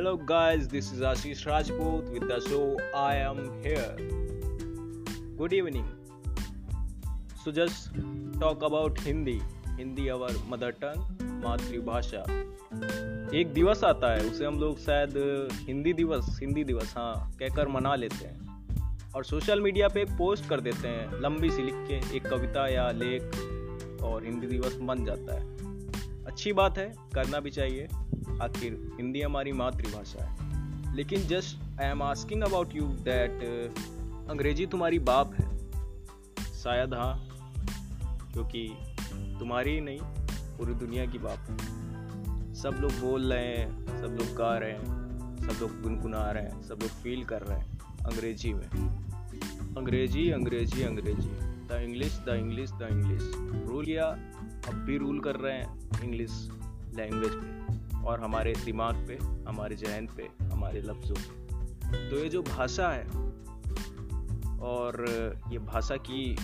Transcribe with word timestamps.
Hello, 0.00 0.16
guys, 0.16 0.66
this 0.66 0.92
is 0.92 1.00
Ashish 1.02 1.44
Rajput 1.44 2.08
with 2.10 2.26
the 2.26 2.40
show 2.40 2.74
I 2.96 3.16
Am 3.16 3.50
Here. 3.62 3.94
Good 5.36 5.52
evening. 5.52 5.84
So, 7.44 7.52
just 7.52 7.90
talk 8.40 8.62
about 8.62 8.98
Hindi. 8.98 9.42
Hindi, 9.76 10.08
our 10.08 10.30
mother 10.48 10.72
tongue, 10.72 11.04
मातृभाषा 11.42 12.22
एक 13.40 13.52
दिवस 13.54 13.84
आता 13.84 14.14
है 14.14 14.24
उसे 14.30 14.44
हम 14.44 14.58
लोग 14.60 14.78
शायद 14.78 15.14
हिंदी 15.68 15.92
दिवस 15.92 16.38
हिंदी 16.40 16.64
दिवस 16.64 16.94
हाँ 16.96 17.14
कहकर 17.38 17.68
मना 17.68 17.94
लेते 17.94 18.24
हैं 18.24 19.12
और 19.14 19.24
सोशल 19.24 19.60
मीडिया 19.60 19.88
पे 19.88 20.04
पोस्ट 20.18 20.48
कर 20.50 20.60
देते 20.60 20.88
हैं 20.88 21.20
लंबी 21.22 21.50
सी 21.50 21.62
लिख 21.62 21.86
के 21.88 22.16
एक 22.16 22.30
कविता 22.30 22.68
या 22.68 22.90
लेख 23.04 24.02
और 24.02 24.24
हिंदी 24.24 24.46
दिवस 24.46 24.76
बन 24.92 25.04
जाता 25.04 25.40
है 25.40 26.24
अच्छी 26.26 26.52
बात 26.52 26.78
है 26.78 26.92
करना 27.14 27.40
भी 27.40 27.50
चाहिए 27.50 27.88
आखिर 28.40 28.92
हिंदी 28.96 29.20
हमारी 29.20 29.52
मातृभाषा 29.52 30.24
है। 30.24 30.50
लेकिन 30.96 31.20
just 31.20 31.80
I 31.80 31.88
am 31.88 32.02
asking 32.02 32.42
about 32.42 32.74
you 32.74 32.82
that 32.82 33.30
अंग्रेज़ी 34.30 34.66
तुम्हारी 34.66 34.98
बाप 34.98 35.34
है। 35.34 35.58
शायद 36.54 36.94
हाँ 36.94 37.26
क्योंकि 38.32 38.68
तुम्हारी 39.38 39.70
ही 39.70 39.80
नहीं, 39.80 39.98
पूरी 40.58 40.74
दुनिया 40.74 41.06
की 41.06 41.18
बाप 41.18 41.38
है। 41.50 41.56
सब 42.54 42.78
लोग 42.80 42.92
बोल 42.92 43.32
रहे 43.32 43.46
हैं, 43.46 43.86
सब 43.86 44.16
लोग 44.20 44.36
गा 44.36 44.58
रहे 44.58 44.70
हैं, 44.70 45.38
सब 45.38 45.60
लोग 45.60 45.82
गुनगुना 45.82 46.30
रहे 46.30 46.42
हैं, 46.42 46.62
सब 46.62 46.78
लोग 46.82 46.90
फील 47.02 47.24
कर 47.24 47.42
रहे 47.42 47.58
हैं 47.58 47.78
अंग्रेज़ी 48.06 48.52
में। 48.52 48.68
अंग्रेज़ी 49.76 50.30
अंग्रेज़ी 50.30 50.82
अंग्रेज़ी। 50.82 51.30
The 51.68 51.80
English 51.82 52.18
the 52.28 52.28
English 52.28 52.70
the 52.70 52.88
English 52.90 53.22
rule 53.68 53.88
या 53.88 54.06
अब 54.68 54.74
भी 54.74 54.96
रूल 54.98 55.20
कर 55.20 55.36
रहे 55.36 55.56
हैं 55.58 56.02
इंग्लिश 56.04 56.48
लैंग्वेज 56.96 57.32
पे। 57.32 57.59
और 58.06 58.20
हमारे 58.20 58.52
दिमाग 58.64 58.94
पे, 59.08 59.18
हमारे 59.48 59.76
जहन 59.76 60.06
पे, 60.06 60.28
हमारे 60.52 60.80
लफ्ज़ों 60.80 61.16
पे। 61.16 62.10
तो 62.10 62.18
ये 62.18 62.28
जो 62.28 62.42
भाषा 62.42 62.88
है 62.88 63.04
और 64.60 65.04
ये 65.52 65.58
भाषा 65.58 65.96
की 65.96 66.36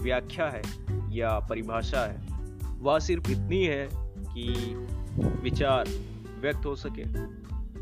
व्याख्या 0.00 0.48
है 0.50 0.62
या 1.16 1.38
परिभाषा 1.38 2.00
है, 2.00 2.18
वह 2.78 2.98
सिर्फ़ 2.98 3.30
इतनी 3.30 3.64
है 3.64 3.88
कि 4.28 4.74
विचार 5.42 5.88
व्यक्त 6.40 6.66
हो 6.66 6.74
सके 6.76 7.02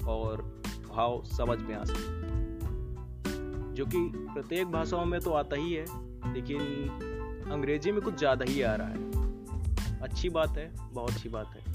और 0.05 0.43
भाव 0.89 1.23
समझ 1.27 1.59
में 1.59 1.75
आ 1.75 1.85
सके। 1.85 2.13
जो 3.75 3.87
कि 3.87 4.11
प्रत्येक 4.15 4.67
भाषाओं 4.67 5.05
में 5.05 5.21
तो 5.21 5.31
आता 5.33 5.57
ही 5.57 5.73
है, 5.73 5.85
लेकिन 6.35 6.61
अंग्रेज़ी 7.53 7.93
में 7.93 8.01
कुछ 8.03 8.19
ज़्यादा 8.19 8.45
ही 8.45 8.63
आ 8.63 8.75
रहा 8.75 8.89
है। 8.89 10.01
अच्छी 10.01 10.29
बात 10.29 10.59
है, 10.59 10.73
बहुत 10.93 11.11
अच्छी 11.11 11.29
बात 11.29 11.55
है। 11.55 11.74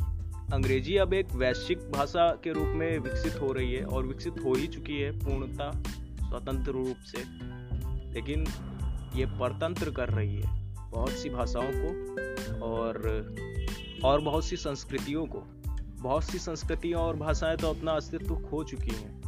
अंग्रेज़ी 0.54 0.98
अब 0.98 1.14
एक 1.14 1.32
वैश्विक 1.36 1.92
भाषा 1.92 2.32
के 2.44 2.54
रूप 2.54 2.68
में 2.68 3.00
विकसित 3.00 3.42
हो 3.42 3.52
रही 3.52 3.74
है 3.74 3.86
और 3.86 4.06
विकसित 4.06 4.34
हो 4.46 4.54
ही 4.54 4.68
चुकी 4.68 5.00
है 5.00 5.12
पूर्णता 5.12 5.84
स्वतंत्र 6.30 6.72
रूप 6.72 6.96
से। 6.98 7.24
लेकिन 8.14 8.46
ये 9.16 9.26
परतंत्र 9.26 9.92
कर 9.92 10.10
रही 10.10 10.42
है 10.42 10.74
बहुत 10.90 11.10
सी 11.10 11.30
भाषाओं 11.30 11.72
को 11.74 11.90
और 12.66 12.98
और 14.04 14.22
बहुत 14.22 14.46
सी 14.46 14.58
संस्कृतियों 14.58 15.26
को। 15.26 15.40
बहुत 16.02 16.24
सी 16.24 16.38
संस्कृतियाँ 16.38 17.00
और 17.00 17.16
भाषाएँ 17.16 17.58
तो 17.58 17.70
अपना 17.70 17.92
अस्तित्व 17.92 18.36
खो 18.36 18.64
चुकी 18.64 18.96
हैं 18.96 19.22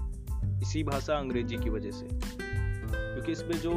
इसी 0.62 0.84
भाषा 0.84 1.16
अंग्रेज़ी 1.16 1.58
की 1.58 1.70
वजह 1.70 1.92
से। 1.92 2.08
क्योंकि 2.92 3.32
इसमें 3.32 3.58
जो 3.60 3.72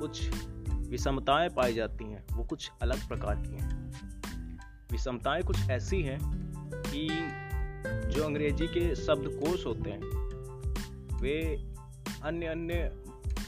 कुछ 0.00 0.30
विषमताएँ 0.72 1.48
पाई 1.48 1.74
जाती 1.74 2.04
हैं, 2.04 2.24
वो 2.32 2.44
कुछ 2.44 2.70
अलग 2.82 3.08
प्रकार 3.08 3.34
की 3.34 3.52
हैं। 3.52 3.92
विषमताएँ 4.92 5.42
कुछ 5.42 5.70
ऐसी 5.70 6.02
हैं 6.02 6.39
कि 6.94 7.08
जो 8.10 8.24
अंग्रेज़ी 8.24 8.66
के 8.66 8.94
शब्दकोश 8.94 9.66
होते 9.66 9.90
हैं, 9.90 10.00
वे 11.20 11.66
अन्य 12.22 12.46
अन्य 12.46 12.92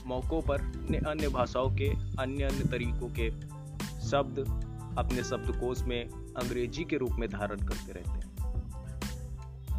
मौक़ों 0.07 0.43
पर, 0.43 0.61
अन्य 0.61 0.99
अन्य 0.99 1.29
भाषाओं 1.29 1.71
के, 1.71 1.89
अन्य 2.19 2.45
अन्य 2.45 2.65
तरीकों 2.65 3.09
के 3.09 3.31
शब्द 4.09 4.39
अपने 4.99 5.25
शब्दकोश 5.25 5.83
में 5.83 6.09
अंग्रेज़ी 6.11 6.85
के 6.85 6.97
रूप 6.97 7.11
में 7.11 7.29
धारण 7.31 7.57
करते 7.57 7.93
रहते 7.93 8.11
हैं। 8.11 8.33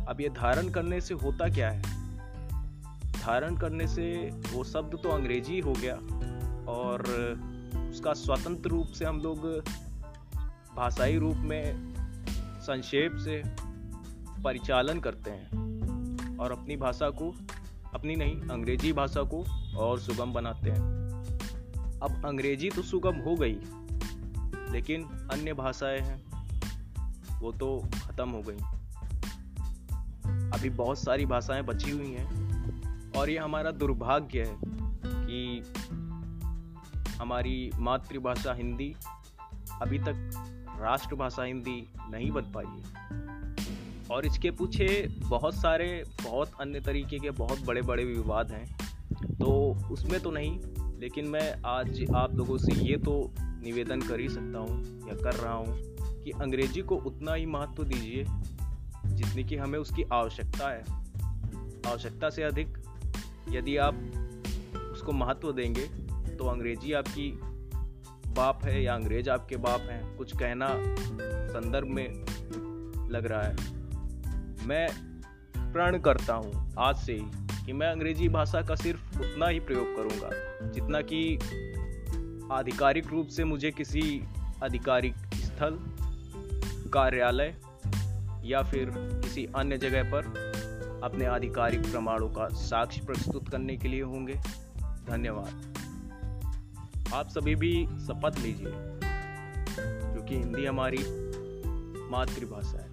अब 0.06 0.22
ये 0.22 0.30
धारण 0.30 0.70
करने 0.70 1.02
से 1.02 1.14
होता 1.14 1.50
क्या 1.50 1.70
है? 1.70 1.82
धारण 3.12 3.56
करने 3.56 3.88
से 3.88 4.30
वो 4.54 4.64
शब्द 4.64 5.00
तो 5.04 5.10
अंग्रेज़ी 5.10 5.60
हो 5.60 5.74
गया 5.74 5.96
और 6.72 7.04
उसका 7.92 8.14
स्वतंत्र 8.14 8.70
रूप 8.70 8.88
से 8.88 9.06
हम 9.06 9.20
लोग 9.20 9.38
भाषाई 10.76 11.18
रूप 11.18 11.38
में 11.38 11.93
संक्षेप 12.64 13.16
से 13.16 13.44
परिचालन 14.44 15.00
करते 15.00 15.32
हैं 15.32 16.38
और 16.38 16.52
अपनी 16.52 16.78
भाषा 16.78 17.10
को, 17.10 17.34
अपनी 17.94 18.16
नहीं, 18.16 18.42
अंग्रेज़ी 18.42 18.94
भाषा 18.94 19.24
को 19.24 19.44
और 19.78 20.00
सुगम 20.00 20.34
बनाते 20.34 20.70
हैं। 20.70 21.04
अब 22.00 22.22
अंग्रेज़ी 22.26 22.70
तो 22.70 22.82
सुगम 22.82 23.16
हो 23.16 23.36
गई, 23.36 23.58
लेकिन 24.72 25.04
अन्य 25.04 25.54
भाषाएँ 25.54 26.00
हैं, 26.00 26.24
वो 27.40 27.52
तो 27.52 27.88
ख़त्म 28.08 28.30
हो 28.30 28.42
गई। 28.42 28.58
अभी 30.58 30.70
बहुत 30.70 31.00
सारी 31.00 31.26
भाषाएँ 31.26 31.64
बची 31.64 31.92
हुई 31.92 32.12
हैं 32.12 33.12
और 33.12 33.30
ये 33.30 33.38
हमारा 33.38 33.72
दुर्भाग्य 33.72 34.44
है 34.44 34.58
कि 35.26 35.64
हमारी 37.22 37.72
मातृभाषा 37.76 38.54
हिंदी 38.54 38.96
अभी 39.82 40.00
तक 40.00 40.53
राष्ट्रभाषा 40.84 41.44
हिंदी 41.44 41.88
नहीं 42.12 42.32
बन 42.32 42.42
पाई 42.42 42.66
है। 42.66 42.82
और 44.12 44.26
इसके 44.26 44.52
पीछे 44.52 45.08
बहुत 45.20 45.56
सारे 45.56 46.04
बहुत 46.24 46.52
अन्य 46.62 46.80
तरीके 46.80 47.20
के 47.20 47.32
बहुत 47.32 47.66
बड़े 47.66 47.82
बड़े 47.82 48.06
विवाद 48.06 48.52
हैं। 48.52 48.66
तो 49.36 49.78
उसमें 49.92 50.20
तो 50.20 50.32
नहीं, 50.32 50.60
लेकिन 51.00 51.28
मैं 51.28 51.62
आज 51.66 52.06
आप 52.16 52.36
लोगों 52.36 52.58
से 52.58 52.74
ये 52.74 52.98
तो 52.98 53.32
निवेदन 53.40 54.02
कर 54.02 54.20
ही 54.20 54.30
सकता 54.30 54.60
हूँ 54.60 55.10
या 55.10 55.16
कर 55.16 55.34
रहा 55.34 55.54
हूँ 55.54 55.78
कि 56.24 56.32
अंग्रेज़ी 56.32 56.82
को 56.82 56.96
उतना 56.96 57.34
ही 57.34 57.46
महत्व 57.46 57.84
दीजिए 57.84 58.26
जितनी 59.06 59.44
कि 59.44 59.56
हमें 59.56 59.80
उसकी 59.80 60.04
आवश्यकता 60.04 60.70
है। 60.70 60.84
आवश्यकता 61.92 62.30
से 62.30 62.44
अधिक 62.44 62.78
यदि 63.50 63.78
आप 63.78 63.96
उसको 64.92 65.12
महत्व 65.12 65.52
देंगे 65.52 65.88
तो 66.36 66.46
अंग्रेज़ी 66.46 66.94
आपकी 66.94 67.32
बाप 68.34 68.66
है 68.66 68.84
या 68.84 68.96
अंग्रेज़ 68.96 69.30
आपके 69.30 69.58
बाप 69.58 69.82
हैं, 69.82 70.16
कुछ 70.18 70.36
कहना 70.38 70.68
संदर्भ 71.48 71.88
में 71.88 72.10
लग 73.10 73.26
रहा 73.26 73.42
है। 73.42 73.56
मैं 74.68 74.88
प्रण 75.74 76.00
करता 76.00 76.34
हूँ 76.34 76.74
आज 76.80 76.96
से 76.96 77.14
ही 77.14 77.66
कि 77.66 77.74
मैं 77.74 77.88
अंग्रेज़ी 77.88 78.30
भाषा 78.30 78.62
का 78.62 78.76
सिर्फ़ 78.76 79.20
उतना 79.20 79.48
ही 79.48 79.60
प्रयोग 79.60 79.96
करूँगा, 79.96 80.30
जितना 80.70 81.02
कि 81.02 81.36
आधिकारिक 82.52 83.08
रूप 83.08 83.28
से 83.28 83.44
मुझे 83.44 83.72
किसी 83.72 84.24
आधिकारिक 84.64 85.16
स्थल, 85.36 85.78
कार्यालय 86.94 87.56
या 88.46 88.62
फिर 88.62 88.92
किसी 88.96 89.48
अन्य 89.56 89.78
जगह 89.78 90.12
पर 90.12 91.02
अपने 91.04 91.26
आधिकारिक 91.26 91.82
प्रमाणों 91.82 92.28
का 92.30 92.48
साक्ष्य 92.48 93.06
प्रस्तुत 93.06 93.50
करने 93.50 93.78
के 93.78 93.88
लिए 93.88 94.02
होंगे। 94.02 94.34
धन्यवाद। 95.08 95.83
आप 97.14 97.30
सभी 97.30 97.56
भी 97.56 97.86
शपथ 97.86 98.40
लीजिए, 98.40 98.72
क्योंकि 100.14 100.36
हिंदी 100.36 100.66
हमारी 100.66 100.98
मातृभाषा 102.12 102.78
है। 102.78 102.90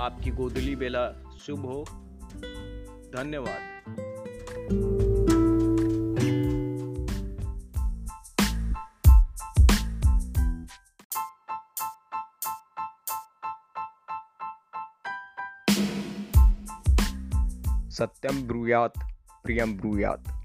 आपकी 0.00 0.30
गोदली 0.30 0.76
बेला 0.76 1.04
शुभ 1.46 1.60
हो। 1.60 1.84
धन्यवाद। 3.16 3.68
सत्यम 17.90 18.42
ब्रूयात, 18.42 18.92
प्रियम 19.44 19.76
ब्रूयात। 19.76 20.39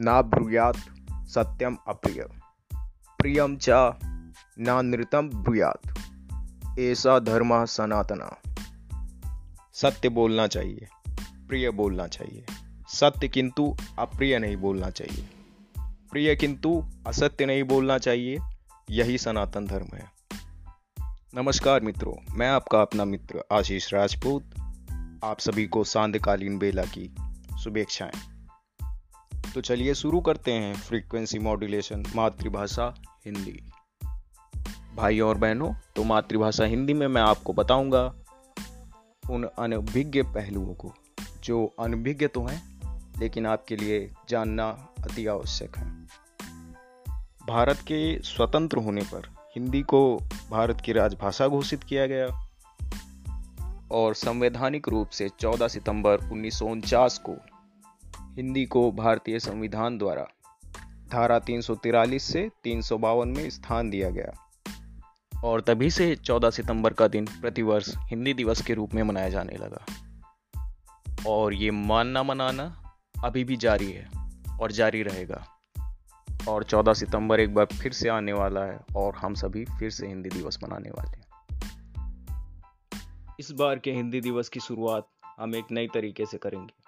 ना 0.00 0.22
ब्रूयात, 0.22 0.76
सत्यम 1.10 1.76
अप्रिय। 1.88 2.26
प्रियम 3.18 3.56
च 3.56 3.68
नानृतम 4.58 5.28
ब्रूयात। 5.28 5.80
ऐसा 6.78 7.18
धर्म 7.18 7.64
सनातना। 7.64 8.36
सत्य 9.74 10.08
बोलना 10.08 10.46
चाहिए, 10.46 10.88
प्रिय 11.48 11.70
बोलना 11.70 12.06
चाहिए। 12.06 12.46
सत्य 12.88 13.28
किंतु 13.28 13.76
अप्रिय 13.98 14.38
नहीं 14.38 14.56
बोलना 14.56 14.90
चाहिए। 14.90 15.30
प्रिय 15.80 16.36
किंतु 16.36 16.84
असत्य 17.06 17.46
नहीं 17.46 17.64
बोलना 17.64 17.98
चाहिए, 17.98 18.38
यही 18.90 19.18
सनातन 19.18 19.66
धर्म 19.66 19.96
है। 19.96 20.12
नमस्कार 21.34 21.80
मित्रों, 21.80 22.34
मैं 22.34 22.48
आपका 22.48 22.82
अपना 22.82 23.04
मित्र 23.04 23.44
आशीष 23.52 23.94
राजपूत। 23.94 24.44
आप 25.24 25.36
सभी 25.40 25.66
को 25.66 25.84
सांध्यकालीन 25.84 26.58
बेला 26.58 26.82
की 26.82 27.14
शुभेच्छाएँ। 27.58 28.33
तो 29.54 29.60
चलिए 29.60 29.94
शुरू 29.94 30.20
करते 30.20 30.52
हैं 30.52 30.74
फ्रीक्वेंसी 30.74 31.38
मॉड्यूलेशन 31.38 32.04
मातृभाषा 32.16 32.94
हिंदी। 33.26 33.72
भाई 34.96 35.20
और 35.20 35.38
बहनों 35.38 35.74
तो 35.96 36.04
मातृभाषा 36.04 36.64
हिंदी 36.64 36.94
में 36.94 37.06
मैं 37.06 37.22
आपको 37.22 37.52
बताऊँगा 37.52 38.14
उन 39.30 39.44
अनभिज्ञ 39.58 40.22
पहलुओं 40.22 40.74
को, 40.74 40.94
जो 41.44 41.74
अनभिज्ञ 41.80 42.26
तो 42.26 42.44
हैं, 42.44 42.80
लेकिन 43.18 43.46
आपके 43.46 43.76
लिए 43.76 44.12
जानना 44.28 44.88
अति 44.98 45.26
आवश्यक 45.26 45.78
है। 45.78 45.90
भारत 47.48 47.76
के 47.76 48.22
स्वतंत्र 48.22 48.78
होने 48.78 49.02
पर 49.02 49.34
हिंदी 49.56 49.82
को 49.82 50.18
भारत 50.50 50.80
की 50.80 50.92
राजभाषा 50.92 51.48
घोषित 51.48 51.84
किया 51.84 52.06
गया 52.06 52.48
और 53.90 54.14
संवैधानिक 54.14 54.88
रूप 54.88 55.08
से 55.08 55.28
14 55.28 55.68
सितंबर 55.68 56.18
उन्नीस 56.30 56.58
सौ 56.58 56.66
उनचास 56.66 57.18
को 57.18 57.36
हिंदी 58.36 58.64
को 58.64 58.92
भारतीय 58.92 59.38
संविधान 59.38 59.98
द्वारा 59.98 60.26
धारा 61.12 61.38
तीन 61.38 61.60
से 62.18 62.50
तीन 62.64 62.82
सौ 62.82 62.98
बावन 62.98 63.28
में 63.28 63.50
स्थान 63.50 63.90
दिया 63.90 64.10
गया। 64.10 64.50
और 65.44 65.60
तभी 65.60 65.90
से 65.90 66.16
14 66.16 66.50
सितंबर 66.50 66.92
का 66.92 67.08
दिन 67.08 67.24
प्रतिवर्ष 67.24 67.94
हिंदी 67.96 68.34
दिवस 68.34 68.62
के 68.62 68.74
रूप 68.74 68.94
में 68.94 69.02
मनाया 69.02 69.28
जाने 69.28 69.52
लगा। 69.52 69.84
और 71.26 71.54
ये 71.54 71.70
मानना 71.70 72.22
मनाना 72.22 72.94
अभी 73.24 73.44
भी 73.44 73.56
जारी 73.56 73.92
है 73.92 74.10
और 74.60 74.72
जारी 74.72 75.02
रहेगा। 75.02 75.46
और 76.48 76.64
14 76.64 76.94
सितंबर 76.94 77.40
एक 77.40 77.54
बार 77.54 77.64
फिर 77.64 77.92
से 77.92 78.08
आने 78.08 78.32
वाला 78.32 78.60
है 78.60 78.80
और 78.96 79.14
हम 79.14 79.34
सभी 79.34 79.64
फिर 79.64 79.90
से 79.90 80.06
हिंदी 80.06 80.28
दिवस 80.28 80.58
मनाने 80.64 80.90
वाले 80.90 81.10
हैं। 81.10 81.24
इस 83.40 83.50
बार 83.50 83.78
के 83.78 83.92
हिंदी 83.92 84.20
दिवस 84.20 84.48
की 84.48 84.60
शुरुआत 84.60 85.08
हम 85.40 85.54
एक 85.54 85.64
नई 85.72 85.88
तरीके 85.94 86.26
से 86.26 86.38
करेंगे। 86.38 86.83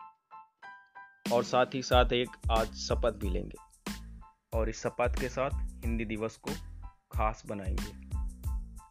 और 1.32 1.44
साथ 1.44 1.66
ही 1.74 1.82
साथ 1.82 2.12
एक 2.12 2.28
आज 2.50 2.74
शपथ 2.74 3.12
भी 3.12 3.30
लेंगे। 3.30 3.66
और 4.52 4.68
इस 4.68 4.82
शपथ 4.82 5.20
के 5.20 5.28
साथ 5.28 5.50
हिंदी 5.54 6.04
दिवस 6.04 6.36
को 6.36 6.50
खास 7.12 7.42
बनाएँगे। 7.46 8.06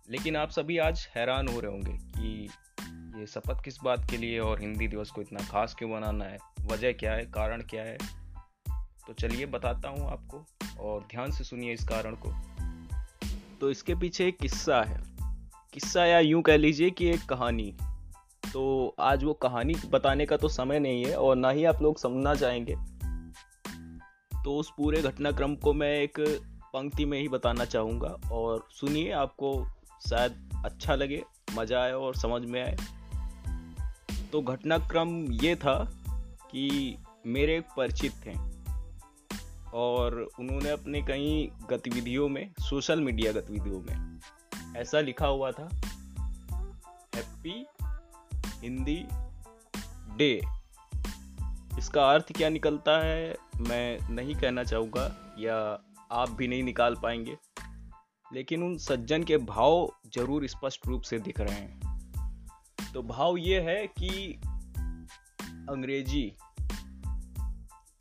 लेकिन 0.10 0.36
आप 0.36 0.50
सभी 0.50 0.78
आज 0.78 1.08
हैरान 1.16 1.48
हो 1.48 1.60
रहे 1.60 1.72
होंगे 1.72 1.92
कि 1.92 2.50
ये 3.20 3.28
शपथ 3.28 3.64
किस 3.64 3.78
बात 3.84 4.10
के 4.12 4.18
लिए 4.18 4.40
और 4.40 4.62
हिंदी 4.62 4.88
दिवस 4.88 5.12
को 5.12 5.22
इतना 5.22 5.40
खास 5.40 5.76
क्यों 5.80 5.92
बनाना 5.92 6.26
है? 6.26 6.38
वजह 6.62 6.92
क्या 6.92 7.14
है? 7.14 7.26
कारण 7.26 7.62
क्या 7.62 7.84
है? 7.84 7.98
तो 9.08 9.14
चलिए 9.14 9.46
बताता 9.46 9.90
हूँ 9.90 10.12
आपको 10.12 10.46
और 10.80 11.02
ध्यान 11.02 11.32
से 11.32 11.44
सुनिए 11.44 11.74
इस 11.74 11.84
कारण 11.84 12.16
को। 12.16 12.34
तो 13.62 13.72
इसके 13.72 13.96
पीछे 13.96 14.28
एक 14.28 14.38
किस्सा 14.38 14.84
है। 14.84 15.04
किस्सा 15.74 16.06
या 16.06 16.20
यूँ 16.20 16.42
कह 16.42 16.58
लीजिए 16.58 16.90
कि 16.90 17.08
एक 17.08 17.26
कहानी। 17.26 17.78
तो 18.56 18.96
आज 19.00 19.24
वो 19.24 19.34
कहानी 19.34 19.74
बताने 19.90 20.26
का 20.26 20.38
तो 20.38 20.48
समय 20.48 20.80
नहीं 20.80 21.06
है 21.06 21.16
और 21.16 21.36
ना 21.36 21.50
ही 21.50 21.66
आप 21.66 21.82
लोग 21.82 21.98
समझना 21.98 22.36
चाहेंगे। 22.36 22.76
तो 24.44 24.56
उस 24.58 24.70
पूरे 24.78 25.02
घटनाक्रम 25.02 25.56
को 25.56 25.74
मैं 25.74 25.90
एक 25.92 26.20
पंक्ति 26.74 27.06
में 27.06 27.20
ही 27.20 27.28
बताना 27.28 27.66
चाहूँगा 27.66 28.16
और 28.32 28.68
सुनिए 28.72 29.12
आपको 29.12 29.52
शायद 30.10 30.62
अच्छा 30.66 30.96
लगे, 30.96 31.22
मज़ा 31.56 31.82
आए 31.82 31.92
और 31.92 32.16
समझ 32.16 32.42
में 32.46 32.62
आए। 32.64 32.76
तो 34.32 34.42
घटनाक्रम 34.42 35.32
ये 35.34 35.56
था 35.56 35.78
कि 36.52 36.98
मेरे 37.26 37.58
एक 37.58 37.66
परिचित 37.78 38.14
थे 38.26 38.38
और 39.74 40.30
उन्होंने 40.40 40.70
अपने 40.70 41.02
कई 41.02 41.52
गतिविधियों 41.70 42.30
में, 42.30 42.54
सोशल 42.60 43.02
मीडिया 43.02 43.32
गतिविधियों 43.32 43.82
में 43.82 44.20
ऐसा 44.78 45.00
लिखा 45.02 45.28
हुआ 45.28 45.52
था, 45.52 45.70
हैप्पी 47.16 47.66
हिंदी 48.66 49.06
डे। 50.18 50.42
इसका 51.78 52.10
अर्थ 52.12 52.32
क्या 52.32 52.50
निकलता 52.50 52.98
है, 53.00 53.36
मैं 53.60 54.00
नहीं 54.10 54.36
कहना 54.36 54.64
चाहूँगा 54.64 55.36
या 55.40 55.58
आप 56.12 56.30
भी 56.30 56.48
नहीं 56.48 56.64
निकाल 56.64 56.96
पाएँगे, 56.96 57.38
लेकिन 58.34 58.64
उन 58.64 58.78
सज्जन 58.78 59.24
के 59.24 59.38
भाव 59.38 59.92
ज़रूर 60.16 60.48
स्पष्ट 60.48 60.88
रूप 60.88 61.02
से 61.02 61.20
दिख 61.20 61.40
रहे 61.40 61.56
हैं। 61.56 62.92
तो 62.94 63.04
भाव 63.04 63.38
ये 63.38 63.60
है 63.62 63.86
कि 63.88 64.40
अंग्रेज़ी 65.70 66.26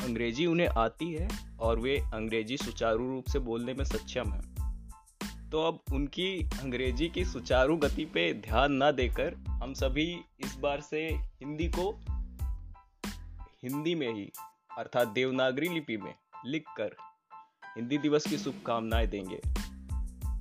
अंग्रेज़ी 0.01 0.47
उन्हें 0.47 0.69
आती 0.69 1.13
है 1.13 1.29
और 1.61 1.79
वे 1.79 1.97
अंग्रेज़ी 2.15 2.57
सुचारू 2.57 3.09
रूप 3.11 3.29
से 3.29 3.39
बोलने 3.39 3.75
में 3.75 3.85
सक्षम 3.85 4.33
है। 4.33 4.54
तो 5.53 5.63
अब 5.63 5.81
उनकी 5.93 6.43
अंग्रेज़ी 6.45 7.09
की 7.09 7.25
सुचारू 7.25 7.77
गति 7.77 8.05
पे 8.05 8.35
ध्यान 8.35 8.73
ना 8.73 8.91
देकर 8.91 9.35
हम 9.49 9.75
सभी 9.75 10.21
इस 10.41 10.57
बार 10.57 10.81
से 10.81 11.09
हिंदी 11.09 11.69
को 11.69 12.01
हिंदी 13.65 13.95
में 13.95 14.15
ही, 14.15 14.33
अर्थात 14.79 15.09
देवनागरी 15.09 15.69
लिपि 15.69 15.97
में 15.97 16.15
लिखकर 16.47 16.97
हिंदी 17.77 17.99
दिवस 17.99 18.27
की 18.27 18.39
शुभकामनाएँ 18.39 19.07
देंगे। 19.07 19.41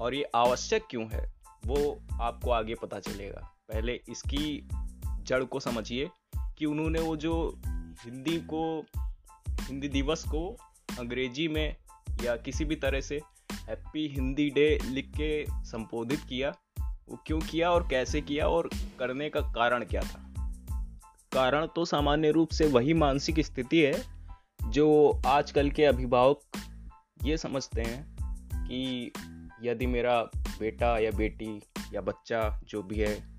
और 0.01 0.13
ये 0.13 0.23
आवश्यक 0.23 0.85
क्यों 0.89 1.09
है, 1.13 1.33
वो 1.65 2.01
आपको 2.21 2.51
आगे 2.51 2.75
पता 2.75 2.99
चलेगा। 2.99 3.55
पहले 3.73 4.01
इसकी 4.09 4.69
जड़ 5.05 5.43
को 5.43 5.59
समझिए 5.59 6.09
कि 6.57 6.65
उन्होंने 6.65 6.99
वो 6.99 7.15
जो 7.15 7.61
हिंदी 8.05 8.39
को, 8.39 8.85
हिंदी 9.49 9.87
दिवस 9.87 10.23
को 10.23 10.57
अंग्रेज़ी 10.99 11.47
में 11.47 11.75
या 12.23 12.37
किसी 12.37 12.65
भी 12.65 12.75
तरह 12.75 13.01
से 13.01 13.21
हैप्पी 13.69 14.07
हिंदी 14.07 14.49
डे 14.49 14.79
लिख 14.85 15.09
के 15.09 15.45
संबोधित 15.49 16.19
किया, 16.29 16.49
वो 17.09 17.23
क्यों 17.27 17.39
किया 17.39 17.71
और 17.71 17.87
कैसे 17.87 18.21
किया 18.21 18.47
और 18.47 18.69
करने 18.99 19.29
का 19.29 19.39
कारण 19.41 19.83
क्या 19.83 20.01
था? 20.01 20.33
कारण 21.33 21.67
तो 21.67 21.85
सामान्य 21.85 22.31
रूप 22.31 22.49
से 22.49 22.67
वही 22.67 22.93
मानसिक 22.93 23.39
स्थिति 23.39 23.79
है, 23.79 24.03
जो 24.69 25.21
आजकल 25.25 25.69
के 25.71 25.85
अभिभावक 25.85 26.39
ये 27.23 27.37
समझते 27.37 27.81
हैं 27.81 28.17
कि 28.67 29.11
यदि 29.63 29.87
मेरा 29.87 30.21
बेटा 30.59 30.97
या 30.97 31.11
बेटी 31.11 31.61
या 31.93 32.01
बच्चा 32.01 32.61
जो 32.67 32.83
भी 32.83 32.95
है, 32.95 33.33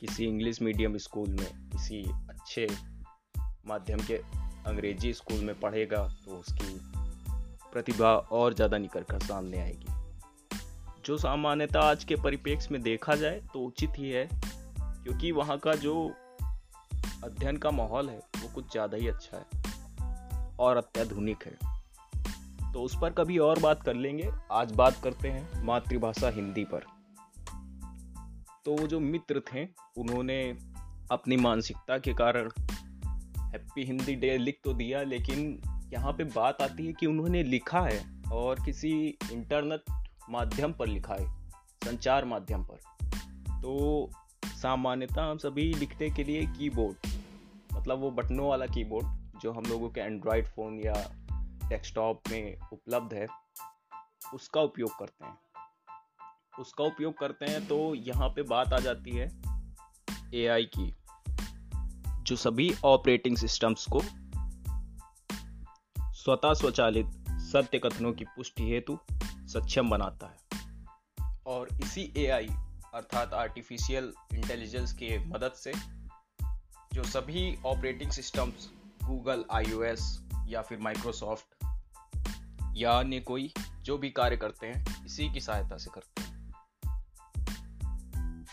किसी 0.00 0.24
इंग्लिश 0.24 0.62
मीडियम 0.62 0.96
स्कूल 0.96 1.28
में, 1.28 1.68
किसी 1.70 2.02
अच्छे 2.30 2.68
माध्यम 3.66 3.98
के 3.98 4.14
अंग्रेज़ी 4.66 5.12
स्कूल 5.12 5.40
में 5.40 5.60
पढ़ेगा 5.60 6.08
तो 6.24 6.30
उसकी 6.30 6.94
प्रतिभा 7.74 8.14
और 8.32 8.54
ज़्यादा 8.54 8.78
निकल 8.78 9.02
कर 9.02 9.18
सामने 9.20 9.60
आएगी। 9.60 9.92
जो 11.04 11.16
सामान्यता 11.18 11.80
आज 11.82 12.04
के 12.04 12.16
परिप्रेक्ष्य 12.16 12.68
में 12.72 12.82
देखा 12.82 13.14
जाए 13.14 13.40
तो 13.52 13.60
उचित 13.60 13.98
ही 13.98 14.10
है, 14.10 14.28
क्योंकि 14.74 15.32
वहाँ 15.32 15.58
का 15.58 15.74
जो 15.76 15.94
अध्ययन 17.24 17.56
का 17.56 17.70
माहौल 17.70 18.08
है, 18.08 18.16
वो 18.16 18.48
कुछ 18.54 18.70
ज़्यादा 18.72 18.96
ही 18.96 19.08
अच्छा 19.08 19.36
है 19.36 19.44
और 20.60 20.76
अत्याधुनिक 20.76 21.44
है। 21.46 21.52
तो 22.72 22.82
उस 22.82 22.96
पर 23.00 23.12
कभी 23.12 23.38
और 23.40 23.58
बात 23.58 23.82
कर 23.82 23.94
लेंगे। 23.94 24.30
आज 24.52 24.72
बात 24.72 25.00
करते 25.04 25.28
हैं 25.28 25.64
मातृभाषा 25.64 26.28
हिंदी 26.30 26.64
पर। 26.64 26.84
तो 28.64 28.76
वो 28.76 28.86
जो 28.86 29.00
मित्र 29.00 29.42
थे, 29.48 29.64
उन्होंने 29.96 30.40
अपनी 31.12 31.36
मानसिकता 31.36 31.98
के 31.98 32.14
कारण 32.14 32.50
हैप्पी 32.58 33.84
हिंदी 33.84 34.14
डे 34.16 34.36
लिख 34.38 34.60
तो 34.64 34.72
दिया, 34.74 35.02
लेकिन 35.02 35.60
यहाँ 35.94 36.12
पे 36.12 36.24
बात 36.26 36.62
आती 36.62 36.86
है 36.86 36.92
कि 36.92 37.06
उन्होंने 37.06 37.42
लिखा 37.42 37.80
है 37.80 37.98
और 38.32 38.64
किसी 38.64 38.90
इंटरनेट 39.32 39.90
माध्यम 40.30 40.72
पर 40.72 40.86
लिखा 40.86 41.14
है, 41.14 41.26
संचार 41.84 42.24
माध्यम 42.24 42.64
पर। 42.64 42.76
तो 43.62 44.10
सामान्यतः 44.44 45.22
हम 45.22 45.38
सभी 45.38 45.72
लिखने 45.74 46.10
के 46.10 46.24
लिए 46.24 46.46
कीबोर्ड 46.48 47.06
मतलब 47.74 48.00
वो 48.00 48.10
बटनों 48.10 48.48
वाला 48.48 48.66
कीबोर्ड 48.66 49.40
जो 49.42 49.52
हम 49.52 49.64
लोगों 49.64 49.90
के 49.90 50.00
एंड्रॉयड 50.00 50.46
फ़ोन 50.46 50.78
या 50.80 50.94
डेस्कटॉप 51.68 52.28
में 52.30 52.56
उपलब्ध 52.72 53.14
है, 53.14 53.26
उसका 54.34 54.60
उपयोग 54.60 54.98
करते 54.98 55.24
हैं। 55.24 55.36
उसका 56.60 56.84
उपयोग 56.84 57.18
करते 57.18 57.46
हैं 57.46 57.66
तो 57.68 57.94
यहाँ 57.94 58.28
पे 58.28 58.42
बात 58.48 58.72
आ 58.72 58.78
जाती 58.78 59.10
है 59.10 59.30
एआई 60.34 60.64
की, 60.76 60.94
जो 62.22 62.36
सभी 62.36 62.72
ऑपरेटिंग 62.84 63.36
सिस्टम्स 63.36 63.86
को 63.86 64.00
स्वतः 66.24 66.54
स्वचालित 66.54 67.06
सत्य 67.30 67.78
कथनों 67.78 68.12
की 68.12 68.24
पुष्टि 68.24 68.70
हेतु 68.70 68.98
सक्षम 69.48 69.90
बनाता 69.90 70.26
है। 70.26 70.36
और 71.46 71.68
इसी 71.82 72.12
एआई 72.16 72.48
अर्थात 72.94 73.34
आर्टिफिशियल 73.34 74.12
इंटेलिजेंस 74.34 74.92
के 74.92 75.18
मदद 75.18 75.52
से, 75.52 75.72
जो 76.92 77.04
सभी 77.04 77.58
ऑपरेटिंग 77.66 78.10
सिस्टम्स 78.10 78.70
गूगल 79.04 79.44
आईओएस 79.52 80.26
या 80.46 80.62
फिर 80.62 80.78
माइक्रोसॉफ्ट 80.78 81.64
या 82.76 82.92
अन्य 82.92 83.20
कोई 83.20 83.52
जो 83.82 83.98
भी 83.98 84.10
कार्य 84.10 84.36
करते 84.36 84.66
हैं, 84.66 85.06
इसी 85.06 85.32
की 85.32 85.40
सहायता 85.40 85.76
से 85.76 85.90
करते 85.94 86.22
हैं। 86.22 86.52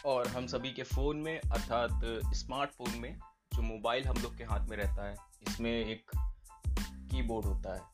और 0.05 0.27
हम 0.27 0.47
सभी 0.47 0.71
के 0.71 0.83
फ़ोन 0.83 1.17
में, 1.17 1.39
अर्थात 1.39 2.01
स्मार्टफ़ोन 2.33 2.99
में, 2.99 3.19
जो 3.53 3.61
मोबाइल 3.61 4.05
हम 4.05 4.15
लोग 4.23 4.37
के 4.37 4.43
हाथ 4.43 4.67
में 4.67 4.77
रहता 4.77 5.09
है, 5.09 5.15
इसमें 5.47 5.85
एक 5.85 6.30
कीबोर्ड 7.11 7.45
होता 7.45 7.75
है। 7.75 7.89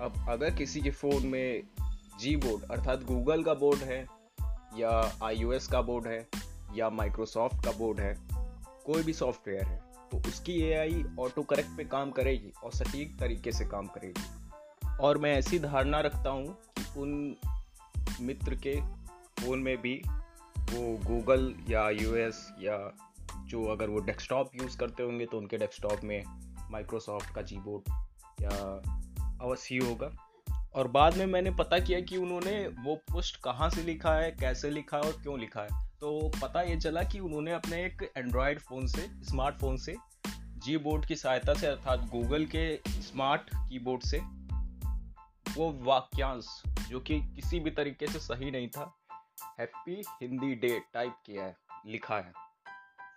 अब 0.00 0.26
अगर 0.28 0.54
किसी 0.54 0.80
के 0.80 0.90
फ़ोन 0.90 1.26
में 1.26 1.62
जी 2.20 2.34
बोर्ड 2.36 2.70
अर्थात 2.70 3.02
गूगल 3.04 3.42
का 3.42 3.54
बोर्ड 3.54 3.82
है, 3.82 4.06
या 4.78 4.90
आई 5.22 5.42
का 5.72 5.82
बोर्ड 5.82 6.06
है, 6.06 6.26
या 6.74 6.90
माइक्रोसॉफ्ट 6.90 7.64
का 7.64 7.72
बोर्ड 7.72 8.00
है, 8.00 8.14
कोई 8.86 9.02
भी 9.02 9.12
सॉफ्टवेयर 9.12 9.64
है 9.64 9.82
तो 10.10 10.18
उसकी 10.28 10.60
ए 10.62 11.04
ऑटो 11.20 11.42
करेक्ट 11.42 11.76
पे 11.76 11.84
काम 11.84 12.10
करेगी 12.10 12.52
और 12.64 12.72
सटीक 12.72 13.18
तरीके 13.20 13.52
से 13.52 13.64
काम 13.64 13.86
करेगी। 13.86 14.96
और 15.00 15.18
मैं 15.18 15.32
ऐसी 15.34 15.58
धारणा 15.58 16.00
रखता 16.00 16.30
हूँ 16.30 16.56
कि 16.78 17.00
उन 17.00 17.36
मित्र 18.20 18.54
के 18.66 18.74
फ़ोन 19.40 19.58
में 19.58 19.76
भी 19.76 19.94
वो 20.56 20.96
गूगल 21.06 21.54
या 21.68 21.88
यूएस 21.90 22.52
या 22.60 22.76
जो 23.46 23.64
अगर 23.64 23.88
वो 23.88 24.00
डेस्कटॉप 24.00 24.50
यूज़ 24.54 24.76
करते 24.78 25.02
होंगे 25.02 25.26
तो 25.26 25.38
उनके 25.38 25.58
डेस्कटॉप 25.58 26.04
में 26.04 26.22
माइक्रोसॉफ्ट 26.74 27.34
का 27.34 27.42
जी 27.42 27.56
बोर्ड 27.56 28.42
या 28.42 28.50
अवश्य 29.40 29.78
होगा 29.78 30.10
और 30.74 30.88
बाद 30.88 31.16
में 31.16 31.26
मैंने 31.26 31.50
पता 31.50 31.78
किया 31.78 32.00
कि 32.00 32.16
उन्होंने 32.16 32.66
वो 32.84 32.94
पोस्ट 33.12 33.36
कहाँ 33.36 33.68
से 33.70 33.82
लिखा 33.82 34.14
है, 34.14 34.30
कैसे 34.30 34.70
लिखा 34.70 34.96
है 34.96 35.02
और 35.02 35.12
क्यों 35.22 35.38
लिखा 35.40 35.60
है। 35.60 35.82
तो 36.00 36.30
पता 36.42 36.62
ये 36.62 36.76
चला 36.76 37.02
कि 37.02 37.20
उन्होंने 37.20 37.52
अपने 37.52 37.84
एक 37.84 38.02
एंड्रॉयड 38.16 38.60
फ़ोन 38.60 38.86
से 38.86 39.06
स्मार्टफ़ोन 39.24 39.76
से 39.76 39.94
जी 40.64 40.76
बोर्ड 40.78 41.06
की 41.06 41.16
सहायता 41.16 41.54
से 41.54 41.66
अर्थात 41.66 42.08
गूगल 42.10 42.46
के 42.46 42.64
स्मार्ट 42.88 43.50
कीबोर्ड 43.54 44.02
से 44.02 44.18
वो 45.56 45.70
वाक्यांश, 45.82 46.46
जो 46.88 47.00
कि 47.00 47.20
किसी 47.34 47.60
भी 47.60 47.70
तरीके 47.70 48.06
से 48.06 48.18
सही 48.18 48.50
नहीं 48.50 48.68
था 48.68 48.92
हैप्पी 49.60 50.02
हिंदी 50.22 50.54
डे 50.54 50.78
टाइप 50.94 51.16
किया 51.26 51.44
है, 51.44 51.56
लिखा 51.86 52.16
है। 52.16 52.43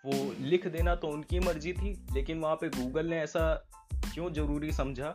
वो 0.07 0.33
लिख 0.39 0.67
देना 0.67 0.95
तो 0.95 1.07
उनकी 1.07 1.39
मर्ज़ी 1.39 1.73
थी, 1.73 1.93
लेकिन 2.13 2.39
वहाँ 2.39 2.55
पे 2.55 2.69
गूगल 2.69 3.05
ने 3.05 3.17
ऐसा 3.19 3.53
क्यों 4.13 4.31
ज़रूरी 4.33 4.71
समझा 4.71 5.13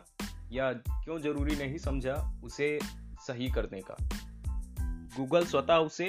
या 0.51 0.71
क्यों 0.73 1.19
ज़रूरी 1.19 1.55
नहीं 1.55 1.77
समझा, 1.77 2.13
उसे 2.43 2.79
सही 3.27 3.49
करने 3.51 3.81
का। 3.81 3.95
गूगल 5.17 5.45
स्वतः 5.45 5.75
उसे 5.75 6.07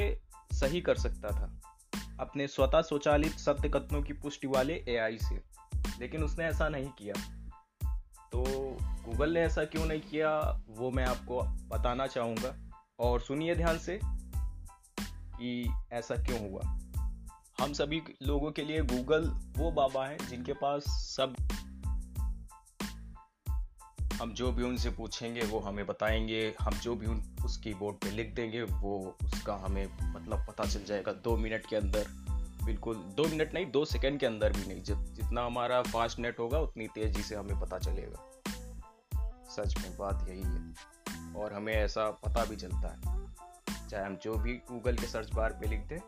सही 0.52 0.80
कर 0.80 0.94
सकता 0.94 1.28
था, 1.28 1.60
अपने 2.20 2.46
स्वतः 2.48 2.80
स्वचालित 2.80 3.32
सत्य 3.32 3.68
कथनों 3.68 4.02
की 4.02 4.12
पुष्टि 4.12 4.46
वाले 4.46 4.74
एआई 4.88 5.18
से, 5.18 5.40
लेकिन 6.00 6.24
उसने 6.24 6.44
ऐसा 6.44 6.68
नहीं 6.68 6.88
किया। 6.98 7.14
तो 8.32 8.44
गूगल 9.04 9.34
ने 9.34 9.40
ऐसा 9.40 9.64
क्यों 9.64 9.86
नहीं 9.86 10.00
किया, 10.00 10.62
वो 10.68 10.90
मैं 10.90 11.06
आपको 11.06 11.42
बताना 11.68 12.06
चाहूँगा, 12.06 12.54
और 13.00 13.20
सुनिए 13.20 13.54
ध्यान 13.54 13.78
से 13.78 14.00
कि 14.00 15.68
ऐसा 15.92 16.14
क्यों 16.16 16.50
हुआ। 16.50 16.78
हम 17.60 17.72
सभी 17.72 18.02
लोगों 18.22 18.52
के 18.52 18.62
लिए 18.62 18.82
गूगल 18.82 19.28
वो 19.62 19.70
बाबा 19.70 20.06
हैं 20.06 20.28
जिनके 20.28 20.52
पास 20.52 20.82
सब 20.88 21.34
हम 24.22 24.34
जो 24.34 24.52
भी 24.52 24.62
उनसे 24.62 24.90
पूछेंगे, 24.90 25.40
वो 25.40 25.58
हमें 25.58 25.86
बताएँगे। 25.86 26.54
हम 26.60 26.72
जो 26.72 26.94
भी 26.94 27.06
उन 27.06 27.36
उस 27.44 27.56
कीबोर्ड 27.56 27.96
पे 27.96 28.10
लिख 28.10 28.34
देंगे, 28.34 28.62
वो 28.62 29.16
उसका 29.24 29.54
हमें 29.54 30.12
मतलब 30.12 30.46
पता 30.46 30.64
चल 30.64 30.84
जाएगा 30.84 31.12
दो 31.12 31.36
मिनट 31.36 31.66
के 31.66 31.76
अंदर। 31.76 32.06
बिल्कुल, 32.64 32.96
दो 32.96 33.28
मिनट 33.28 33.54
नहीं, 33.54 33.70
दो 33.70 33.84
सेकंड 33.84 34.20
के 34.20 34.26
अंदर 34.26 34.52
भी 34.52 34.66
नहीं। 34.66 34.82
जित, 34.82 34.96
जितना 34.96 35.46
हमारा 35.46 35.82
फास्ट 35.82 36.18
नेट 36.18 36.38
होगा, 36.38 36.60
उतनी 36.60 36.88
तेज़ी 36.88 37.22
से 37.22 37.36
हमें 37.36 37.60
पता 37.60 37.78
चलेगा। 37.78 38.40
सच 39.48 39.74
में 39.78 39.96
बात 39.98 40.26
यही 40.28 40.42
है। 40.42 40.74
और 41.36 41.52
हमें 41.52 41.74
ऐसा 41.74 42.10
पता 42.10 42.44
भी 42.44 42.56
चलता 42.56 42.88
है। 42.88 43.34
चाहे 43.88 44.04
हम 44.04 44.16
जो 44.16 44.34
भी 44.34 44.54
गूगल 44.54 44.96
के 44.96 45.06
सर्च 45.06 45.34
बार 45.34 45.52
पे 45.52 45.68
लिख 45.68 45.80
दें 45.80 45.98